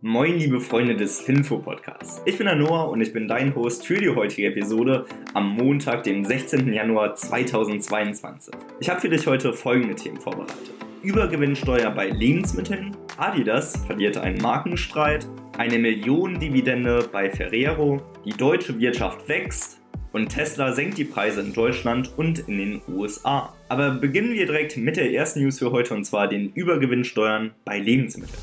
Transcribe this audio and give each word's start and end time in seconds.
Moin, 0.00 0.38
liebe 0.38 0.60
Freunde 0.60 0.94
des 0.94 1.20
Finfo 1.20 1.58
Podcasts. 1.58 2.22
Ich 2.24 2.38
bin 2.38 2.46
der 2.46 2.54
Noah 2.54 2.88
und 2.88 3.00
ich 3.00 3.12
bin 3.12 3.26
dein 3.26 3.52
Host 3.56 3.84
für 3.84 3.96
die 3.96 4.08
heutige 4.08 4.46
Episode 4.46 5.04
am 5.34 5.56
Montag, 5.56 6.04
dem 6.04 6.24
16. 6.24 6.72
Januar 6.72 7.16
2022. 7.16 8.54
Ich 8.78 8.88
habe 8.88 9.00
für 9.00 9.08
dich 9.08 9.26
heute 9.26 9.52
folgende 9.52 9.96
Themen 9.96 10.20
vorbereitet: 10.20 10.70
Übergewinnsteuer 11.02 11.90
bei 11.90 12.10
Lebensmitteln, 12.10 12.96
Adidas 13.16 13.84
verliert 13.86 14.18
einen 14.18 14.40
Markenstreit, 14.40 15.26
eine 15.56 15.80
Millionendividende 15.80 17.08
bei 17.10 17.28
Ferrero, 17.28 18.00
die 18.24 18.36
deutsche 18.36 18.78
Wirtschaft 18.78 19.28
wächst 19.28 19.80
und 20.12 20.28
Tesla 20.28 20.74
senkt 20.74 20.98
die 20.98 21.06
Preise 21.06 21.40
in 21.40 21.52
Deutschland 21.52 22.16
und 22.16 22.38
in 22.48 22.58
den 22.58 22.82
USA. 22.86 23.52
Aber 23.68 23.90
beginnen 23.90 24.32
wir 24.32 24.46
direkt 24.46 24.76
mit 24.76 24.96
der 24.96 25.12
ersten 25.12 25.42
News 25.42 25.58
für 25.58 25.72
heute 25.72 25.92
und 25.94 26.04
zwar 26.04 26.28
den 26.28 26.52
Übergewinnsteuern 26.52 27.50
bei 27.64 27.80
Lebensmitteln 27.80 28.38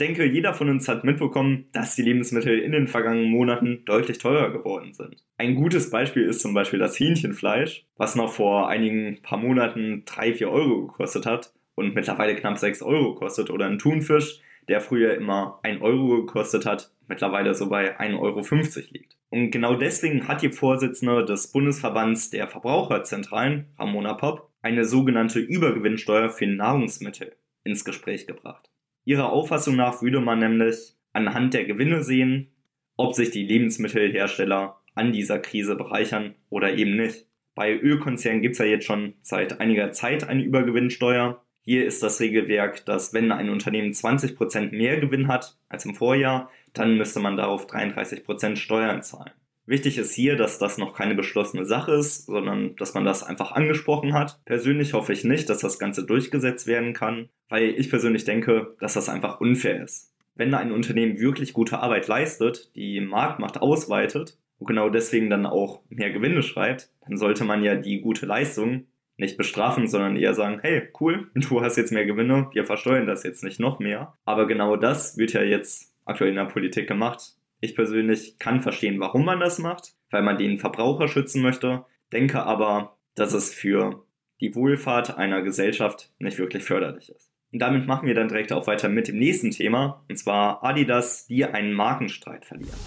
denke, 0.00 0.24
jeder 0.24 0.54
von 0.54 0.68
uns 0.68 0.88
hat 0.88 1.04
mitbekommen, 1.04 1.66
dass 1.72 1.94
die 1.94 2.02
Lebensmittel 2.02 2.58
in 2.58 2.72
den 2.72 2.88
vergangenen 2.88 3.30
Monaten 3.30 3.84
deutlich 3.84 4.18
teurer 4.18 4.50
geworden 4.50 4.94
sind. 4.94 5.22
Ein 5.36 5.54
gutes 5.54 5.90
Beispiel 5.90 6.24
ist 6.24 6.40
zum 6.40 6.54
Beispiel 6.54 6.78
das 6.78 6.98
Hähnchenfleisch, 6.98 7.86
was 7.96 8.16
noch 8.16 8.32
vor 8.32 8.68
einigen 8.68 9.20
paar 9.22 9.38
Monaten 9.38 10.04
3-4 10.06 10.50
Euro 10.50 10.86
gekostet 10.86 11.26
hat 11.26 11.52
und 11.74 11.94
mittlerweile 11.94 12.34
knapp 12.34 12.58
6 12.58 12.82
Euro 12.82 13.14
kostet. 13.14 13.50
Oder 13.50 13.66
ein 13.66 13.78
Thunfisch, 13.78 14.40
der 14.68 14.80
früher 14.80 15.14
immer 15.14 15.60
1 15.62 15.82
Euro 15.82 16.24
gekostet 16.24 16.66
hat, 16.66 16.90
mittlerweile 17.06 17.54
so 17.54 17.68
bei 17.68 17.98
1,50 18.00 18.18
Euro 18.18 18.86
liegt. 18.90 19.16
Und 19.30 19.50
genau 19.50 19.74
deswegen 19.74 20.26
hat 20.28 20.42
die 20.42 20.50
Vorsitzende 20.50 21.24
des 21.24 21.52
Bundesverbands 21.52 22.30
der 22.30 22.48
Verbraucherzentralen, 22.48 23.66
Ramona 23.78 24.14
Popp, 24.14 24.50
eine 24.62 24.84
sogenannte 24.84 25.38
Übergewinnsteuer 25.38 26.30
für 26.30 26.46
Nahrungsmittel 26.46 27.36
ins 27.64 27.84
Gespräch 27.84 28.26
gebracht. 28.26 28.69
Ihrer 29.04 29.32
Auffassung 29.32 29.76
nach 29.76 30.02
würde 30.02 30.20
man 30.20 30.38
nämlich 30.38 30.94
anhand 31.12 31.54
der 31.54 31.64
Gewinne 31.64 32.02
sehen, 32.02 32.52
ob 32.96 33.14
sich 33.14 33.30
die 33.30 33.44
Lebensmittelhersteller 33.44 34.80
an 34.94 35.12
dieser 35.12 35.38
Krise 35.38 35.76
bereichern 35.76 36.34
oder 36.50 36.74
eben 36.74 36.96
nicht. 36.96 37.26
Bei 37.54 37.76
Ölkonzernen 37.76 38.42
gibt 38.42 38.54
es 38.54 38.58
ja 38.58 38.66
jetzt 38.66 38.84
schon 38.84 39.14
seit 39.22 39.60
einiger 39.60 39.92
Zeit 39.92 40.28
eine 40.28 40.42
Übergewinnsteuer. 40.42 41.42
Hier 41.62 41.86
ist 41.86 42.02
das 42.02 42.20
Regelwerk, 42.20 42.84
dass 42.86 43.12
wenn 43.12 43.32
ein 43.32 43.50
Unternehmen 43.50 43.92
20% 43.92 44.74
mehr 44.74 44.98
Gewinn 44.98 45.28
hat 45.28 45.58
als 45.68 45.84
im 45.84 45.94
Vorjahr, 45.94 46.50
dann 46.72 46.96
müsste 46.96 47.20
man 47.20 47.36
darauf 47.36 47.66
33% 47.66 48.56
Steuern 48.56 49.02
zahlen. 49.02 49.32
Wichtig 49.66 49.98
ist 49.98 50.14
hier, 50.14 50.36
dass 50.36 50.58
das 50.58 50.78
noch 50.78 50.94
keine 50.94 51.14
beschlossene 51.14 51.64
Sache 51.64 51.92
ist, 51.92 52.26
sondern 52.26 52.74
dass 52.76 52.94
man 52.94 53.04
das 53.04 53.22
einfach 53.22 53.52
angesprochen 53.52 54.14
hat. 54.14 54.40
Persönlich 54.44 54.94
hoffe 54.94 55.12
ich 55.12 55.24
nicht, 55.24 55.48
dass 55.48 55.58
das 55.58 55.78
Ganze 55.78 56.04
durchgesetzt 56.04 56.66
werden 56.66 56.92
kann, 56.92 57.28
weil 57.48 57.68
ich 57.68 57.90
persönlich 57.90 58.24
denke, 58.24 58.74
dass 58.80 58.94
das 58.94 59.08
einfach 59.08 59.40
unfair 59.40 59.82
ist. 59.82 60.12
Wenn 60.34 60.54
ein 60.54 60.72
Unternehmen 60.72 61.20
wirklich 61.20 61.52
gute 61.52 61.78
Arbeit 61.80 62.08
leistet, 62.08 62.74
die 62.74 63.00
Marktmacht 63.00 63.60
ausweitet 63.60 64.38
und 64.58 64.66
genau 64.66 64.88
deswegen 64.88 65.30
dann 65.30 65.46
auch 65.46 65.82
mehr 65.88 66.10
Gewinne 66.10 66.42
schreibt, 66.42 66.90
dann 67.06 67.16
sollte 67.16 67.44
man 67.44 67.62
ja 67.62 67.76
die 67.76 68.00
gute 68.00 68.26
Leistung 68.26 68.86
nicht 69.20 69.36
bestrafen, 69.36 69.86
sondern 69.86 70.16
eher 70.16 70.34
sagen, 70.34 70.58
hey, 70.62 70.88
cool, 70.98 71.30
du 71.34 71.60
hast 71.60 71.76
jetzt 71.76 71.92
mehr 71.92 72.06
Gewinne, 72.06 72.48
wir 72.52 72.64
versteuern 72.64 73.06
das 73.06 73.22
jetzt 73.22 73.44
nicht 73.44 73.60
noch 73.60 73.78
mehr. 73.78 74.14
Aber 74.24 74.46
genau 74.46 74.76
das 74.76 75.18
wird 75.18 75.34
ja 75.34 75.42
jetzt 75.42 75.92
aktuell 76.04 76.30
in 76.30 76.36
der 76.36 76.46
Politik 76.46 76.88
gemacht. 76.88 77.36
Ich 77.62 77.74
persönlich 77.74 78.38
kann 78.38 78.62
verstehen, 78.62 78.98
warum 79.00 79.26
man 79.26 79.38
das 79.38 79.58
macht, 79.58 79.92
weil 80.10 80.22
man 80.22 80.38
den 80.38 80.58
Verbraucher 80.58 81.08
schützen 81.08 81.42
möchte, 81.42 81.84
denke 82.10 82.42
aber, 82.42 82.96
dass 83.14 83.34
es 83.34 83.52
für 83.52 84.06
die 84.40 84.54
Wohlfahrt 84.54 85.18
einer 85.18 85.42
Gesellschaft 85.42 86.10
nicht 86.18 86.38
wirklich 86.38 86.64
förderlich 86.64 87.10
ist. 87.10 87.30
Und 87.52 87.58
damit 87.58 87.86
machen 87.86 88.06
wir 88.06 88.14
dann 88.14 88.28
direkt 88.28 88.54
auch 88.54 88.66
weiter 88.66 88.88
mit 88.88 89.08
dem 89.08 89.18
nächsten 89.18 89.50
Thema, 89.50 90.02
und 90.08 90.16
zwar 90.16 90.64
Adidas, 90.64 91.26
die 91.26 91.44
einen 91.44 91.74
Markenstreit 91.74 92.46
verlieren. 92.46 92.78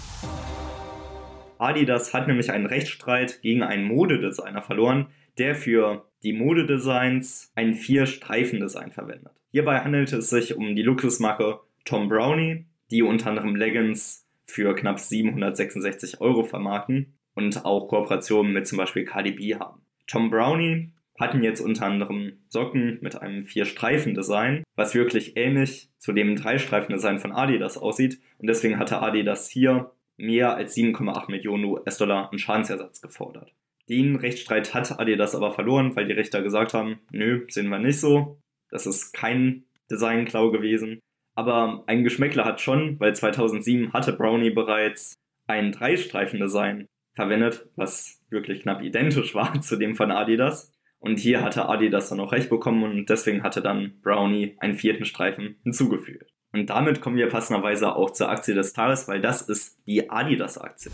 Adidas 1.58 2.12
hat 2.12 2.26
nämlich 2.26 2.50
einen 2.50 2.66
Rechtsstreit 2.66 3.42
gegen 3.42 3.62
einen 3.62 3.84
Modedesigner 3.84 4.62
verloren, 4.62 5.06
der 5.38 5.54
für 5.54 6.08
die 6.24 6.32
Modedesigns 6.32 7.52
ein 7.54 7.74
Vier-Streifen-Design 7.74 8.90
verwendet. 8.90 9.32
Hierbei 9.52 9.78
handelt 9.78 10.12
es 10.12 10.30
sich 10.30 10.56
um 10.56 10.74
die 10.74 10.82
Luxusmarke 10.82 11.60
Tom 11.84 12.08
Brownie, 12.08 12.66
die 12.90 13.02
unter 13.02 13.30
anderem 13.30 13.54
Leggings 13.54 14.23
für 14.46 14.74
knapp 14.74 14.98
766 14.98 16.20
Euro 16.20 16.44
vermarkten 16.44 17.18
und 17.34 17.64
auch 17.64 17.88
Kooperationen 17.88 18.52
mit 18.52 18.66
zum 18.66 18.78
Beispiel 18.78 19.04
KDB 19.04 19.56
haben. 19.56 19.82
Tom 20.06 20.30
Brownie 20.30 20.92
hatten 21.18 21.42
jetzt 21.42 21.60
unter 21.60 21.86
anderem 21.86 22.38
Socken 22.48 22.98
mit 23.00 23.20
einem 23.20 23.44
Vier-Streifen-Design, 23.44 24.64
was 24.74 24.94
wirklich 24.94 25.36
ähnlich 25.36 25.90
zu 25.98 26.12
dem 26.12 26.36
Drei-Streifen-Design 26.36 27.18
von 27.18 27.32
Adidas 27.32 27.78
aussieht. 27.78 28.20
Und 28.38 28.48
deswegen 28.48 28.78
hatte 28.78 29.00
Adidas 29.00 29.48
hier 29.48 29.92
mehr 30.16 30.56
als 30.56 30.76
7,8 30.76 31.30
Millionen 31.30 31.64
US-Dollar 31.64 32.32
an 32.32 32.38
Schadensersatz 32.38 33.00
gefordert. 33.00 33.54
Den 33.88 34.16
Rechtsstreit 34.16 34.74
hat 34.74 34.98
Adidas 34.98 35.34
aber 35.34 35.52
verloren, 35.52 35.94
weil 35.94 36.06
die 36.06 36.14
Richter 36.14 36.42
gesagt 36.42 36.74
haben, 36.74 37.00
nö, 37.12 37.44
sehen 37.48 37.68
wir 37.68 37.78
nicht 37.78 38.00
so. 38.00 38.38
Das 38.70 38.86
ist 38.86 39.12
kein 39.12 39.64
Designklau 39.90 40.50
gewesen. 40.50 41.00
Aber 41.34 41.82
ein 41.86 42.04
Geschmäckler 42.04 42.44
hat 42.44 42.60
schon, 42.60 42.98
weil 43.00 43.14
2007 43.14 43.92
hatte 43.92 44.12
Brownie 44.12 44.50
bereits 44.50 45.14
ein 45.46 45.72
Dreistreifen-Design 45.72 46.86
verwendet, 47.14 47.66
was 47.76 48.20
wirklich 48.30 48.62
knapp 48.62 48.82
identisch 48.82 49.34
war 49.34 49.60
zu 49.60 49.76
dem 49.76 49.96
von 49.96 50.10
Adidas. 50.10 50.72
Und 51.00 51.18
hier 51.18 51.42
hatte 51.42 51.68
Adidas 51.68 52.08
dann 52.08 52.20
auch 52.20 52.32
recht 52.32 52.48
bekommen 52.48 52.82
und 52.84 53.10
deswegen 53.10 53.42
hatte 53.42 53.60
dann 53.60 54.00
Brownie 54.02 54.56
einen 54.60 54.74
vierten 54.74 55.04
Streifen 55.04 55.56
hinzugefügt. 55.62 56.30
Und 56.52 56.70
damit 56.70 57.00
kommen 57.00 57.16
wir 57.16 57.28
passenderweise 57.28 57.94
auch 57.94 58.10
zur 58.10 58.30
Aktie 58.30 58.54
des 58.54 58.72
Tages, 58.72 59.08
weil 59.08 59.20
das 59.20 59.42
ist 59.42 59.76
die 59.86 60.08
Adidas-Aktie. 60.08 60.92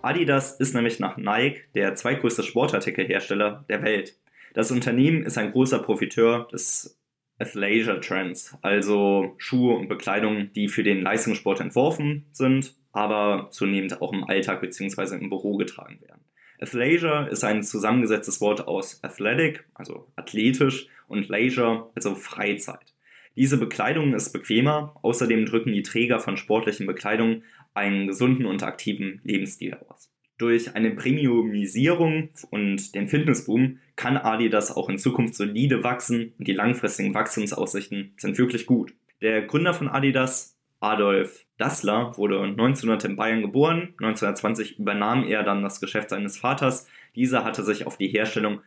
Adidas 0.00 0.58
ist 0.58 0.74
nämlich 0.74 0.98
nach 0.98 1.18
Nike 1.18 1.62
der 1.74 1.94
zweitgrößte 1.94 2.42
Sportartikelhersteller 2.42 3.64
der 3.68 3.82
Welt. 3.82 4.18
Das 4.54 4.72
Unternehmen 4.72 5.22
ist 5.22 5.38
ein 5.38 5.52
großer 5.52 5.78
Profiteur 5.78 6.48
des 6.50 6.98
Athleisure 7.42 8.00
Trends, 8.00 8.56
also 8.62 9.34
Schuhe 9.36 9.74
und 9.76 9.88
Bekleidung, 9.88 10.52
die 10.52 10.68
für 10.68 10.84
den 10.84 11.02
Leistungssport 11.02 11.60
entworfen 11.60 12.26
sind, 12.32 12.74
aber 12.92 13.48
zunehmend 13.50 14.00
auch 14.00 14.12
im 14.12 14.24
Alltag 14.24 14.60
bzw. 14.60 15.16
im 15.16 15.28
Büro 15.28 15.56
getragen 15.56 16.00
werden. 16.00 16.20
Athleisure 16.60 17.28
ist 17.28 17.42
ein 17.42 17.64
zusammengesetztes 17.64 18.40
Wort 18.40 18.68
aus 18.68 19.02
Athletic, 19.02 19.64
also 19.74 20.06
athletisch, 20.14 20.86
und 21.08 21.28
Leisure, 21.28 21.90
also 21.94 22.14
Freizeit. 22.14 22.94
Diese 23.34 23.58
Bekleidung 23.58 24.14
ist 24.14 24.32
bequemer, 24.32 24.94
außerdem 25.02 25.44
drücken 25.44 25.72
die 25.72 25.82
Träger 25.82 26.20
von 26.20 26.36
sportlichen 26.36 26.86
Bekleidung 26.86 27.42
einen 27.74 28.06
gesunden 28.06 28.46
und 28.46 28.62
aktiven 28.62 29.20
Lebensstil 29.24 29.76
aus. 29.88 30.11
Durch 30.42 30.74
eine 30.74 30.90
Premiumisierung 30.90 32.30
und 32.50 32.96
den 32.96 33.06
Fitnessboom 33.06 33.78
kann 33.94 34.16
Adidas 34.16 34.76
auch 34.76 34.88
in 34.88 34.98
Zukunft 34.98 35.36
solide 35.36 35.84
wachsen 35.84 36.32
und 36.36 36.48
die 36.48 36.52
langfristigen 36.52 37.14
Wachstumsaussichten 37.14 38.14
sind 38.16 38.38
wirklich 38.38 38.66
gut. 38.66 38.92
Der 39.20 39.42
Gründer 39.42 39.72
von 39.72 39.86
Adidas, 39.88 40.58
Adolf 40.80 41.46
Dassler, 41.58 42.18
wurde 42.18 42.42
1900 42.42 43.04
in 43.04 43.14
Bayern 43.14 43.42
geboren. 43.42 43.94
1920 44.00 44.80
übernahm 44.80 45.22
er 45.28 45.44
dann 45.44 45.62
das 45.62 45.80
Geschäft 45.80 46.10
seines 46.10 46.38
Vaters. 46.38 46.88
Dieser 47.14 47.44
hatte 47.44 47.62
sich 47.62 47.86
auf 47.86 47.96
die 47.96 48.08
Herstellung 48.08 48.62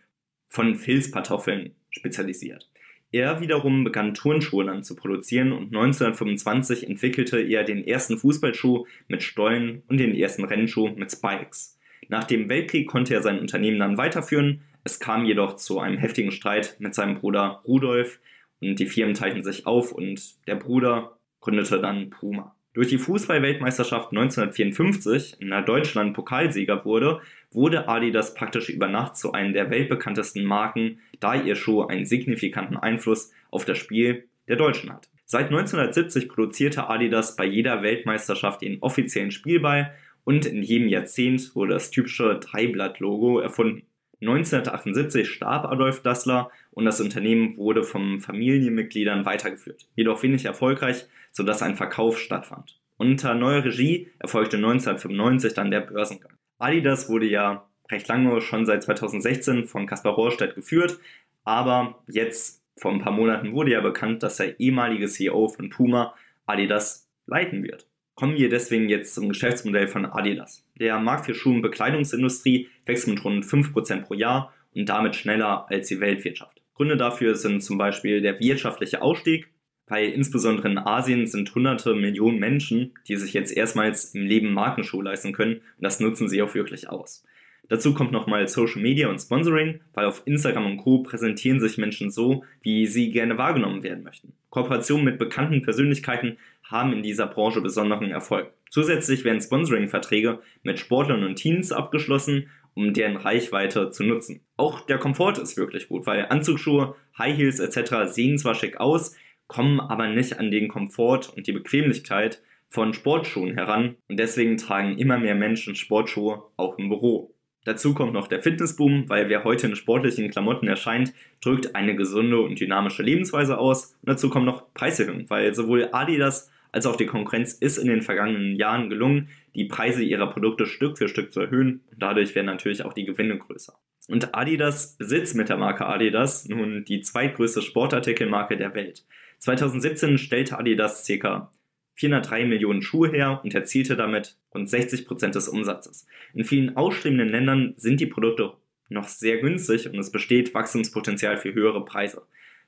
von 0.48 0.76
Filzpantoffeln 0.76 1.76
spezialisiert. 1.90 2.70
Er 3.12 3.40
wiederum 3.40 3.84
begann 3.84 4.14
Turnschuhe 4.14 4.66
dann 4.66 4.84
zu 4.84 4.96
produzieren 4.96 5.52
und 5.52 5.68
1925 5.68 6.90
entwickelte 6.90 7.40
er 7.40 7.64
den 7.64 7.88
ersten 7.88 8.18
Fußballschuh 8.18 8.86
mit 9.08 9.24
Stollen 9.24 9.84
und 9.88 9.98
den 9.98 10.16
ersten 10.16 10.44
Rennschuh 10.44 10.90
mit 10.90 11.12
Spikes. 11.12 11.78
Nach 12.10 12.24
dem 12.24 12.50
Weltkrieg 12.50 12.88
konnte 12.88 13.14
er 13.14 13.22
sein 13.22 13.40
Unternehmen 13.40 13.80
dann 13.80 13.98
weiterführen, 13.98 14.62
es 14.84 15.00
kam 15.00 15.26
jedoch 15.26 15.56
zu 15.56 15.80
einem 15.80 15.98
heftigen 15.98 16.32
Streit 16.32 16.76
mit 16.80 16.94
seinem 16.94 17.16
Bruder 17.16 17.62
Rudolf 17.66 18.20
und 18.62 18.80
die 18.80 18.86
Firmen 18.86 19.16
teilten 19.16 19.44
sich 19.44 19.66
auf 19.66 19.92
und 19.92 20.46
der 20.48 20.56
Bruder 20.56 21.18
gründete 21.42 21.80
dann 21.80 22.12
Puma. 22.12 22.55
Durch 22.76 22.90
die 22.90 22.98
Fußball-Weltmeisterschaft 22.98 24.12
1954, 24.12 25.38
in 25.40 25.50
der 25.50 25.62
Deutschland 25.62 26.14
Pokalsieger 26.14 26.84
wurde, 26.84 27.22
wurde 27.50 27.88
Adidas 27.88 28.34
praktisch 28.34 28.68
über 28.68 28.90
Nacht 28.90 29.16
zu 29.16 29.32
einem 29.32 29.54
der 29.54 29.70
weltbekanntesten 29.70 30.44
Marken, 30.44 31.00
da 31.22 31.36
ihr 31.36 31.56
Schuh 31.56 31.84
einen 31.84 32.06
signifikanten 32.06 32.76
Einfluss 32.76 33.32
auf 33.50 33.64
das 33.64 33.78
Spiel 33.78 34.26
der 34.50 34.58
Deutschen 34.58 34.92
hat. 34.92 35.08
Seit 35.24 35.46
1970 35.46 36.28
produzierte 36.28 36.90
Adidas 36.90 37.38
bei 37.38 37.46
jeder 37.46 37.82
Weltmeisterschaft 37.82 38.62
den 38.62 38.82
offiziellen 38.82 39.32
Spielball 39.32 39.94
und 40.26 40.46
in 40.46 40.62
jedem 40.62 40.90
Jahrzehnt 40.90 41.56
wurde 41.56 41.76
das 41.76 41.92
typische 41.92 42.42
Dreiblatt-Logo 42.42 43.40
erfunden. 43.40 43.84
1978 44.22 45.30
starb 45.30 45.66
Adolf 45.66 46.02
Dassler 46.02 46.50
und 46.72 46.86
das 46.86 47.02
Unternehmen 47.02 47.58
wurde 47.58 47.84
von 47.84 48.22
Familienmitgliedern 48.22 49.26
weitergeführt, 49.26 49.88
jedoch 49.96 50.24
wenig 50.24 50.46
erfolgreich, 50.46 51.06
sodass 51.32 51.62
ein 51.62 51.76
Verkauf 51.76 52.18
stattfand. 52.18 52.80
Unter 52.98 53.36
neuer 53.36 53.64
Regie 53.66 54.10
erfolgte 54.20 54.58
1995 54.58 55.54
dann 55.54 55.72
der 55.72 55.82
Börsengang. 55.82 56.34
Adidas 56.58 57.10
wurde 57.10 57.26
ja 57.26 57.68
recht 57.92 58.08
lange, 58.08 58.40
schon 58.42 58.66
seit 58.66 58.84
2016 58.84 59.66
von 59.66 59.86
Kaspar 59.86 60.14
Rohrstedt 60.14 60.56
geführt, 60.56 60.98
aber 61.44 62.04
jetzt 62.08 62.64
Vor 62.78 62.92
ein 62.92 63.00
paar 63.00 63.14
Monaten 63.14 63.54
wurde 63.54 63.72
ja 63.72 63.80
bekannt, 63.80 64.22
dass 64.22 64.38
der 64.38 64.60
ehemalige 64.60 65.08
CEO 65.08 65.48
von 65.48 65.70
Puma 65.70 66.14
Adidas 66.46 67.10
leiten 67.26 67.64
wird. 67.64 67.88
Kommen 68.16 68.38
wir 68.38 68.48
deswegen 68.48 68.88
jetzt 68.88 69.14
zum 69.14 69.28
Geschäftsmodell 69.28 69.90
von 69.90 70.06
Adidas. 70.06 70.66
Der 70.80 70.98
Markt 71.00 71.26
für 71.26 71.34
Schuh- 71.34 71.52
und 71.52 71.62
Bekleidungsindustrie 71.62 72.70
wächst 72.86 73.10
mit 73.10 73.24
rund 73.26 73.44
5% 73.44 74.04
pro 74.04 74.14
Jahr 74.14 74.54
und 74.74 74.88
damit 74.88 75.18
schneller 75.18 75.66
als 75.70 75.90
die 75.90 76.00
Weltwirtschaft. 76.00 76.62
Gründe 76.76 76.96
dafür 76.96 77.36
sind 77.36 77.62
zum 77.62 77.78
Beispiel 77.78 78.22
der 78.22 78.40
wirtschaftliche 78.40 79.02
Ausstieg, 79.02 79.50
weil 79.88 80.10
insbesondere 80.10 80.70
in 80.70 80.78
Asien 80.78 81.28
sind 81.28 81.54
hunderte 81.54 81.94
Millionen 81.94 82.40
Menschen, 82.40 82.94
die 83.08 83.18
sich 83.18 83.34
jetzt 83.34 83.56
erstmals 83.56 84.16
im 84.16 84.26
Leben 84.26 84.54
Markenschuhe 84.54 85.04
leisten 85.04 85.34
können 85.34 85.56
und 85.56 85.84
das 85.84 86.00
nutzen 86.00 86.30
sie 86.30 86.42
auch 86.42 86.56
wirklich 86.56 86.90
aus. 86.90 87.26
Dazu 87.70 87.94
kommt 87.94 88.12
nochmal 88.12 88.48
Social 88.48 88.82
Media 88.82 89.10
und 89.10 89.20
Sponsoring, 89.20 89.80
weil 89.94 90.06
auf 90.06 90.22
Instagram 90.26 90.66
und 90.66 90.78
Co. 90.78 91.00
präsentieren 91.00 91.60
sich 91.60 91.78
Menschen 91.78 92.12
so, 92.12 92.44
wie 92.62 92.86
sie 92.88 93.12
gerne 93.12 93.38
wahrgenommen 93.38 93.84
werden 93.84 94.04
möchten. 94.04 94.34
Kooperationen 94.50 95.06
mit 95.06 95.18
bekannten 95.18 95.62
Persönlichkeiten 95.62 96.38
haben 96.64 96.94
in 96.94 97.04
dieser 97.04 97.28
Branche 97.28 97.62
besonderen 97.62 98.12
Erfolg. 98.12 98.52
Zusätzlich 98.70 99.24
werden 99.24 99.42
Sponsoring-Verträge 99.42 100.40
mit 100.64 100.80
Sportlern 100.80 101.24
und 101.24 101.36
Teams 101.36 101.72
abgeschlossen, 101.72 102.50
um 102.74 102.94
deren 102.94 103.16
Reichweite 103.16 103.90
zu 103.90 104.04
nutzen. 104.04 104.42
Auch 104.58 104.82
der 104.82 104.98
Komfort 104.98 105.40
ist 105.42 105.58
wirklich 105.58 105.88
gut, 105.88 106.06
weil 106.06 106.26
Anzugsschuhe, 106.28 106.96
High 107.18 107.38
Heels 107.38 107.60
etc. 107.60 108.12
sehen 108.14 108.38
zwar 108.38 108.56
schick 108.56 108.78
aus, 108.80 109.16
kommen 109.48 109.80
aber 109.80 110.08
nicht 110.08 110.40
an 110.40 110.52
den 110.52 110.68
Komfort 110.68 111.32
und 111.36 111.48
die 111.48 111.54
Bequemlichkeit 111.54 112.42
von 112.68 112.94
Sportschuhen 112.94 113.54
heran 113.54 113.96
und 114.10 114.20
deswegen 114.20 114.58
tragen 114.58 114.98
immer 114.98 115.18
mehr 115.18 115.36
Menschen 115.36 115.76
Sportschuhe 115.76 116.44
auch 116.58 116.78
im 116.78 116.90
Büro. 116.90 117.35
Dazu 117.66 117.94
kommt 117.94 118.14
noch 118.14 118.28
der 118.28 118.42
Fitnessboom, 118.42 119.10
weil 119.10 119.28
wer 119.28 119.44
heute 119.44 119.68
in 119.68 119.76
sportlichen 119.76 120.30
Klamotten 120.30 120.68
erscheint, 120.68 121.14
drückt 121.44 121.76
eine 121.76 121.96
gesunde 121.96 122.40
und 122.40 122.60
dynamische 122.60 123.04
Lebensweise 123.04 123.58
aus. 123.58 123.98
Und 124.02 124.10
dazu 124.10 124.30
kommt 124.30 124.46
noch 124.46 124.74
Preiserhöhung, 124.74 125.26
weil 125.30 125.54
sowohl 125.54 125.90
Adidas 125.92 126.52
als 126.72 126.86
auch 126.86 126.96
die 126.96 127.08
Konkurrenz 127.08 127.54
ist 127.54 127.78
in 127.78 127.88
den 127.88 128.02
vergangenen 128.02 128.56
Jahren 128.56 128.90
gelungen, 128.90 129.30
die 129.56 129.66
Preise 129.66 130.04
ihrer 130.04 130.28
Produkte 130.28 130.66
Stück 130.66 130.98
für 130.98 131.08
Stück 131.08 131.34
zu 131.34 131.42
erhöhen. 131.42 131.82
Und 131.92 132.02
dadurch 132.02 132.36
werden 132.36 132.48
natürlich 132.48 132.84
auch 132.86 132.94
die 132.94 133.06
Gewinne 133.06 133.38
größer. 133.38 133.74
Und 134.08 134.36
Adidas 134.36 134.96
besitzt 134.98 135.36
mit 135.36 135.50
der 135.50 135.58
Marke 135.58 135.88
Adidas 135.88 136.48
nun 136.48 136.86
die 136.86 137.02
zweitgrößte 137.02 137.62
Sportartikelmarke 137.62 138.58
der 138.58 138.76
Welt. 138.76 139.06
2017 139.40 140.18
stellte 140.18 140.60
Adidas 140.60 141.08
ca. 141.08 141.52
403 141.96 142.46
Millionen 142.46 142.82
Schuhe 142.82 143.10
her 143.10 143.42
und 143.44 143.54
erzielte 143.56 143.96
damit 143.96 144.38
rund 144.54 144.70
60 144.70 145.06
Prozent 145.06 145.36
des 145.36 145.48
Umsatzes. 145.48 146.08
In 146.34 146.44
vielen 146.44 146.78
ausstrebenden 146.78 147.30
Ländern 147.30 147.74
sind 147.78 148.00
die 148.00 148.06
Produkte 148.06 148.54
noch 148.90 149.08
sehr 149.08 149.38
günstig 149.38 149.88
und 149.88 149.98
es 149.98 150.12
besteht 150.12 150.54
Wachstumspotenzial 150.54 151.38
für 151.38 151.54
höhere 151.54 151.84
Preise. 151.86 152.24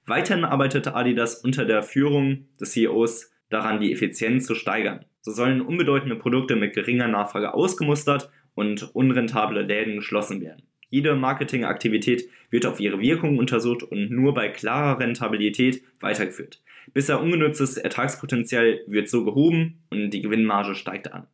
Weiterhin 0.05 0.45
arbeitete 0.45 0.95
Adidas 0.95 1.35
unter 1.35 1.65
der 1.65 1.83
Führung 1.83 2.47
des 2.59 2.71
CEOs 2.71 3.31
daran, 3.49 3.81
die 3.81 3.91
Effizienz 3.91 4.45
zu 4.45 4.55
steigern. 4.55 5.05
So 5.21 5.31
sollen 5.31 5.61
unbedeutende 5.61 6.15
Produkte 6.15 6.55
mit 6.55 6.73
geringer 6.73 7.07
Nachfrage 7.07 7.53
ausgemustert 7.53 8.31
und 8.55 8.95
unrentable 8.95 9.61
Läden 9.61 9.97
geschlossen 9.97 10.41
werden. 10.41 10.63
Jede 10.89 11.15
Marketingaktivität 11.15 12.29
wird 12.49 12.65
auf 12.65 12.79
ihre 12.79 12.99
Wirkung 12.99 13.37
untersucht 13.37 13.83
und 13.83 14.09
nur 14.09 14.33
bei 14.33 14.49
klarer 14.49 14.99
Rentabilität 14.99 15.83
weitergeführt. 15.99 16.61
Bisher 16.93 17.21
ungenutztes 17.21 17.77
Ertragspotenzial 17.77 18.79
wird 18.87 19.09
so 19.09 19.25
gehoben 19.25 19.83
und 19.89 20.11
die 20.11 20.21
Gewinnmarge 20.21 20.75
steigt 20.75 21.11
an. 21.11 21.27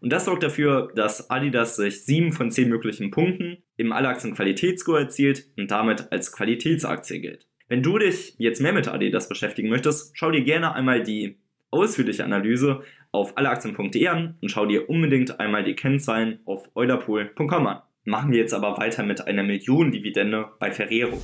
Und 0.00 0.12
das 0.12 0.26
sorgt 0.26 0.42
dafür, 0.42 0.92
dass 0.94 1.30
Adidas 1.30 1.76
sich 1.76 2.04
7 2.04 2.32
von 2.32 2.50
10 2.50 2.68
möglichen 2.68 3.10
Punkten 3.10 3.58
im 3.76 3.92
Allaktien 3.92 4.34
Qualitätsscore 4.34 5.00
erzielt 5.00 5.46
und 5.56 5.70
damit 5.70 6.12
als 6.12 6.32
Qualitätsaktie 6.32 7.20
gilt. 7.20 7.46
Wenn 7.68 7.82
du 7.82 7.98
dich 7.98 8.34
jetzt 8.38 8.60
mehr 8.60 8.72
mit 8.72 8.88
Adidas 8.88 9.28
beschäftigen 9.28 9.68
möchtest, 9.68 10.16
schau 10.16 10.30
dir 10.30 10.42
gerne 10.42 10.74
einmal 10.74 11.02
die 11.02 11.36
ausführliche 11.70 12.24
Analyse 12.24 12.82
auf 13.12 13.36
alleaktien.de 13.36 14.06
an 14.06 14.36
und 14.40 14.50
schau 14.50 14.66
dir 14.66 14.88
unbedingt 14.88 15.40
einmal 15.40 15.64
die 15.64 15.74
Kennzahlen 15.74 16.40
auf 16.44 16.70
eulerpool.com 16.74 17.66
an. 17.66 17.82
Machen 18.08 18.32
wir 18.32 18.38
jetzt 18.38 18.54
aber 18.54 18.78
weiter 18.78 19.02
mit 19.02 19.26
einer 19.26 19.42
Millionendividende 19.42 20.46
bei 20.58 20.72
Ferrero. 20.72 21.20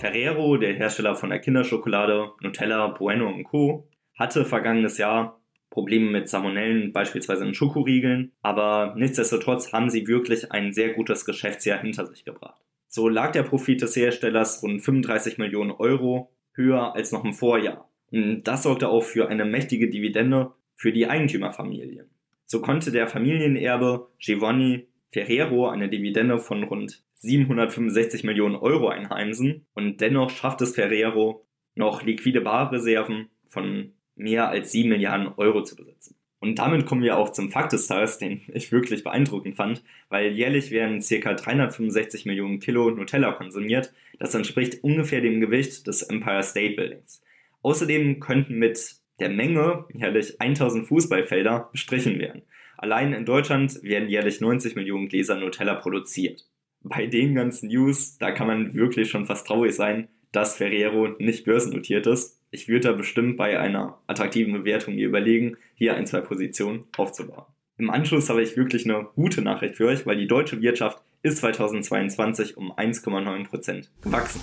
Ferrero, 0.00 0.56
der 0.56 0.74
Hersteller 0.74 1.14
von 1.14 1.30
der 1.30 1.38
Kinderschokolade, 1.38 2.32
Nutella, 2.40 2.88
Bueno 2.88 3.28
und 3.28 3.44
Co., 3.44 3.88
hatte 4.16 4.44
vergangenes 4.44 4.98
Jahr 4.98 5.40
Probleme 5.70 6.10
mit 6.10 6.28
Salmonellen, 6.28 6.92
beispielsweise 6.92 7.44
in 7.44 7.54
Schokoriegeln, 7.54 8.32
aber 8.42 8.96
nichtsdestotrotz 8.96 9.72
haben 9.72 9.90
sie 9.90 10.08
wirklich 10.08 10.50
ein 10.50 10.72
sehr 10.72 10.94
gutes 10.94 11.24
Geschäftsjahr 11.24 11.80
hinter 11.82 12.04
sich 12.06 12.24
gebracht. 12.24 12.60
So 12.88 13.08
lag 13.08 13.30
der 13.30 13.44
Profit 13.44 13.80
des 13.80 13.94
Herstellers 13.94 14.60
rund 14.64 14.82
35 14.82 15.38
Millionen 15.38 15.70
Euro 15.70 16.32
höher 16.54 16.96
als 16.96 17.12
noch 17.12 17.24
im 17.24 17.32
Vorjahr. 17.32 17.88
Und 18.10 18.42
das 18.42 18.64
sorgte 18.64 18.88
auch 18.88 19.04
für 19.04 19.28
eine 19.28 19.44
mächtige 19.44 19.88
Dividende 19.88 20.50
für 20.74 20.90
die 20.92 21.06
Eigentümerfamilien. 21.06 22.10
So 22.44 22.60
konnte 22.60 22.90
der 22.90 23.06
Familienerbe 23.06 24.08
Giovanni 24.18 24.88
Ferrero 25.10 25.68
eine 25.68 25.88
Dividende 25.88 26.38
von 26.38 26.64
rund 26.64 27.02
765 27.14 28.24
Millionen 28.24 28.56
Euro 28.56 28.88
einheimsen 28.88 29.66
und 29.74 30.00
dennoch 30.00 30.30
schafft 30.30 30.60
es 30.60 30.74
Ferrero 30.74 31.44
noch 31.74 32.02
liquide 32.02 32.40
Barreserven 32.40 33.28
von 33.46 33.92
mehr 34.14 34.48
als 34.48 34.72
7 34.72 34.88
Milliarden 34.88 35.28
Euro 35.36 35.62
zu 35.62 35.76
besitzen. 35.76 36.16
Und 36.40 36.58
damit 36.58 36.86
kommen 36.86 37.02
wir 37.02 37.16
auch 37.16 37.30
zum 37.30 37.50
Fakt 37.50 37.72
des 37.72 37.88
Tages, 37.88 38.18
den 38.18 38.42
ich 38.52 38.70
wirklich 38.70 39.02
beeindruckend 39.02 39.56
fand, 39.56 39.82
weil 40.08 40.32
jährlich 40.32 40.70
werden 40.70 41.00
ca. 41.00 41.34
365 41.34 42.26
Millionen 42.26 42.60
Kilo 42.60 42.90
Nutella 42.90 43.32
konsumiert. 43.32 43.92
Das 44.20 44.34
entspricht 44.34 44.84
ungefähr 44.84 45.20
dem 45.20 45.40
Gewicht 45.40 45.86
des 45.86 46.02
Empire 46.02 46.42
State 46.42 46.76
Buildings. 46.76 47.22
Außerdem 47.62 48.20
könnten 48.20 48.58
mit 48.58 48.96
der 49.18 49.30
Menge 49.30 49.86
jährlich 49.92 50.40
1000 50.40 50.86
Fußballfelder 50.86 51.70
bestrichen 51.72 52.20
werden. 52.20 52.42
Allein 52.78 53.12
in 53.12 53.26
Deutschland 53.26 53.82
werden 53.82 54.08
jährlich 54.08 54.40
90 54.40 54.74
Millionen 54.74 55.08
Gläser 55.08 55.36
Nutella 55.36 55.74
produziert 55.74 56.46
bei 56.82 57.06
den 57.06 57.34
ganzen 57.34 57.68
News, 57.68 58.18
da 58.18 58.30
kann 58.30 58.46
man 58.46 58.74
wirklich 58.74 59.10
schon 59.10 59.26
fast 59.26 59.46
traurig 59.46 59.74
sein, 59.74 60.08
dass 60.32 60.56
Ferrero 60.56 61.08
nicht 61.18 61.44
börsennotiert 61.44 62.06
ist. 62.06 62.40
Ich 62.50 62.68
würde 62.68 62.88
da 62.88 62.92
bestimmt 62.92 63.36
bei 63.36 63.58
einer 63.58 63.98
attraktiven 64.06 64.52
Bewertung 64.52 64.94
mir 64.94 65.06
überlegen, 65.06 65.56
hier 65.74 65.94
ein, 65.94 66.06
zwei 66.06 66.20
Positionen 66.20 66.84
aufzubauen. 66.96 67.44
Im 67.78 67.90
Anschluss 67.90 68.28
habe 68.28 68.42
ich 68.42 68.56
wirklich 68.56 68.84
eine 68.84 69.06
gute 69.14 69.42
Nachricht 69.42 69.76
für 69.76 69.86
euch, 69.86 70.06
weil 70.06 70.16
die 70.16 70.26
deutsche 70.26 70.60
Wirtschaft 70.60 71.02
ist 71.22 71.38
2022 71.38 72.56
um 72.56 72.72
1,9% 72.72 73.88
gewachsen. 74.02 74.40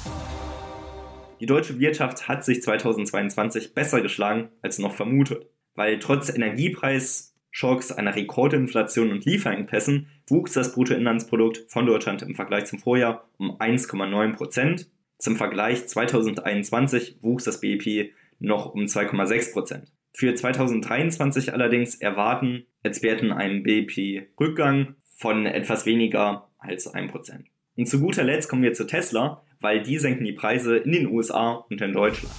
Die 1.39 1.45
deutsche 1.45 1.79
Wirtschaft 1.79 2.27
hat 2.27 2.45
sich 2.45 2.61
2022 2.61 3.73
besser 3.73 4.01
geschlagen 4.01 4.49
als 4.61 4.79
noch 4.79 4.93
vermutet, 4.93 5.47
weil 5.73 5.99
trotz 5.99 6.29
Energiepreis 6.29 7.35
Schocks, 7.57 7.93
einer 7.93 8.13
Rekordinflation 8.13 9.13
und 9.13 9.24
Lieferengpässen 9.24 10.07
wuchs 10.27 10.51
das 10.51 10.74
Bruttoinlandsprodukt 10.74 11.63
von 11.69 11.85
Deutschland 11.85 12.21
im 12.21 12.35
Vergleich 12.35 12.65
zum 12.65 12.79
Vorjahr 12.79 13.29
um 13.38 13.51
1,9 13.51 14.35
Prozent. 14.35 14.89
Zum 15.19 15.38
Vergleich 15.38 15.88
2021 15.88 17.19
wuchs 17.21 17.45
das 17.45 17.62
BIP 17.62 18.12
noch 18.39 18.74
um 18.74 18.81
2,6 18.81 19.53
Prozent. 19.53 19.93
Für 20.12 20.35
2023 20.35 21.53
allerdings 21.53 21.95
erwarten 21.95 22.65
Experten 22.83 23.31
einen 23.31 23.63
BIP-Rückgang 23.63 24.95
von 25.15 25.45
etwas 25.45 25.85
weniger 25.85 26.50
als 26.57 26.93
1 26.93 27.09
Prozent. 27.09 27.47
Und 27.77 27.88
zu 27.88 28.01
guter 28.01 28.25
Letzt 28.25 28.50
kommen 28.50 28.63
wir 28.63 28.74
zu 28.74 28.85
Tesla, 28.85 29.43
weil 29.62 29.81
die 29.81 29.97
senken 29.97 30.25
die 30.25 30.33
Preise 30.33 30.75
in 30.75 30.91
den 30.91 31.07
USA 31.07 31.65
und 31.69 31.79
in 31.79 31.93
Deutschland. 31.93 32.35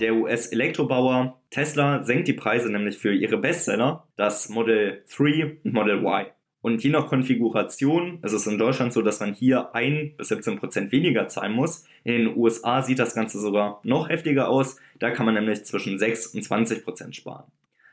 Der 0.00 0.12
US-Elektrobauer 0.16 1.40
Tesla 1.50 2.02
senkt 2.02 2.26
die 2.26 2.32
Preise 2.32 2.70
nämlich 2.70 2.98
für 2.98 3.14
ihre 3.14 3.38
Bestseller, 3.38 4.08
das 4.16 4.48
Model 4.48 5.04
3 5.16 5.58
und 5.62 5.72
Model 5.72 5.98
Y. 5.98 6.26
Und 6.62 6.82
je 6.82 6.90
nach 6.90 7.06
Konfiguration 7.06 8.18
ist 8.22 8.32
es 8.32 8.48
in 8.48 8.58
Deutschland 8.58 8.92
so, 8.92 9.02
dass 9.02 9.20
man 9.20 9.34
hier 9.34 9.72
1 9.72 10.16
bis 10.16 10.28
17 10.28 10.58
Prozent 10.58 10.90
weniger 10.90 11.28
zahlen 11.28 11.52
muss. 11.52 11.84
In 12.02 12.12
den 12.12 12.36
USA 12.36 12.82
sieht 12.82 12.98
das 12.98 13.14
Ganze 13.14 13.38
sogar 13.38 13.80
noch 13.84 14.08
heftiger 14.08 14.48
aus. 14.48 14.78
Da 14.98 15.10
kann 15.12 15.26
man 15.26 15.34
nämlich 15.36 15.64
zwischen 15.64 15.96
6 15.96 16.28
und 16.28 16.42
20 16.42 16.82
Prozent 16.82 17.14
sparen. 17.14 17.44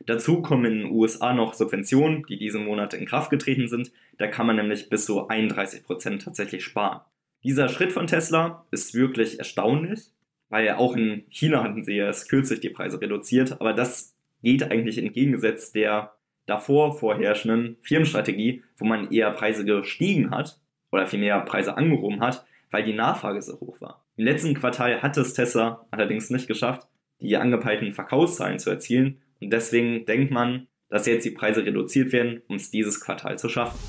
Dazu 0.08 0.42
kommen 0.42 0.66
in 0.66 0.80
den 0.80 0.92
USA 0.92 1.34
noch 1.34 1.54
Subventionen, 1.54 2.26
die 2.28 2.38
diesen 2.38 2.66
Monat 2.66 2.96
in 2.96 3.06
Kraft 3.06 3.30
getreten 3.30 3.68
sind. 3.68 3.92
Da 4.18 4.26
kann 4.26 4.48
man 4.48 4.56
nämlich 4.56 4.90
bis 4.90 5.06
zu 5.06 5.28
31 5.28 5.84
Prozent 5.84 6.24
tatsächlich 6.24 6.64
sparen. 6.64 7.02
Dieser 7.44 7.70
Schritt 7.70 7.92
von 7.92 8.08
Tesla 8.08 8.66
ist 8.72 8.96
wirklich 8.96 9.38
erstaunlich 9.38 10.12
weil 10.52 10.70
auch 10.72 10.96
in 10.96 11.24
China 11.30 11.64
hatten 11.64 11.84
sie 11.84 11.96
erst 11.96 12.30
kürzlich 12.30 12.60
die 12.60 12.70
Preise 12.70 13.02
reduziert, 13.02 13.60
aber 13.60 13.74
das 13.74 14.16
geht 14.44 14.70
eigentlich 14.70 14.98
entgegengesetzt 14.98 15.74
der 15.74 16.14
davor 16.46 16.94
vorherrschenden 16.94 17.78
Firmenstrategie, 17.82 18.62
wo 18.78 18.86
man 18.86 19.10
eher 19.12 19.32
Preise 19.32 19.64
gestiegen 19.64 20.30
hat 20.30 20.60
oder 20.92 21.08
vielmehr 21.08 21.40
Preise 21.42 21.78
angehoben 21.78 22.20
hat, 22.20 22.46
weil 22.70 22.84
die 22.84 22.94
Nachfrage 22.94 23.42
so 23.42 23.60
hoch 23.62 23.80
war. 23.80 24.04
Im 24.18 24.26
letzten 24.26 24.54
Quartal 24.54 25.02
hat 25.02 25.18
es 25.18 25.34
Tesla 25.34 25.88
allerdings 25.90 26.30
nicht 26.30 26.48
geschafft, 26.48 26.86
die 27.22 27.38
angepeilten 27.38 27.94
Verkaufszahlen 27.94 28.60
zu 28.60 28.70
erzielen 28.70 29.22
und 29.40 29.54
deswegen 29.54 30.06
denkt 30.06 30.32
man, 30.32 30.68
dass 30.90 31.06
jetzt 31.06 31.24
die 31.24 31.32
Preise 31.32 31.66
reduziert 31.66 32.12
werden, 32.12 32.42
um 32.50 32.58
es 32.58 32.72
dieses 32.72 33.00
Quartal 33.00 33.40
zu 33.40 33.48
schaffen. 33.48 33.80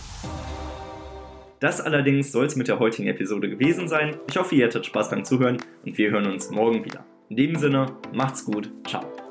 Das 1.63 1.81
allerdings 1.81 2.33
soll 2.33 2.47
es 2.47 2.57
mit 2.57 2.67
der 2.67 2.81
heutigen 2.81 3.07
Episode 3.07 3.49
gewesen 3.49 3.87
sein. 3.87 4.17
Ich 4.29 4.37
hoffe, 4.37 4.57
ihr 4.57 4.65
hattet 4.67 4.85
Spaß 4.85 5.11
beim 5.11 5.25
Zuhören 5.25 5.59
und 5.87 5.97
wir 5.97 6.11
hören 6.11 6.27
uns 6.27 6.51
morgen 6.51 6.85
wieder. 6.85 7.07
In 7.29 7.37
dem 7.37 7.55
Sinne, 7.55 7.87
macht's 8.13 8.45
gut, 8.45 8.69
ciao. 8.85 9.22